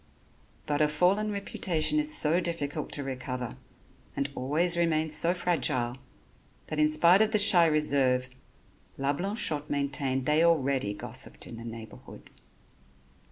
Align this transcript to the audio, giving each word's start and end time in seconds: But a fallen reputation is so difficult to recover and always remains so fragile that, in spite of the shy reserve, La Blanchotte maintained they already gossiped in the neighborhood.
But 0.65 0.81
a 0.81 0.87
fallen 0.87 1.31
reputation 1.31 1.99
is 1.99 2.11
so 2.11 2.39
difficult 2.39 2.91
to 2.93 3.03
recover 3.03 3.55
and 4.15 4.31
always 4.33 4.75
remains 4.75 5.13
so 5.13 5.35
fragile 5.35 5.95
that, 6.69 6.79
in 6.79 6.89
spite 6.89 7.21
of 7.21 7.31
the 7.33 7.37
shy 7.37 7.67
reserve, 7.67 8.27
La 8.97 9.13
Blanchotte 9.13 9.69
maintained 9.69 10.25
they 10.25 10.43
already 10.43 10.95
gossiped 10.95 11.45
in 11.45 11.57
the 11.57 11.63
neighborhood. 11.65 12.31